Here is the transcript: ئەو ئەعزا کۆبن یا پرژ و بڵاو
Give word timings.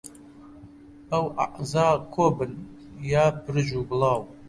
ئەو 1.11 1.25
ئەعزا 1.39 1.87
کۆبن 2.13 2.51
یا 3.13 3.25
پرژ 3.43 3.67
و 3.79 3.87
بڵاو 3.89 4.21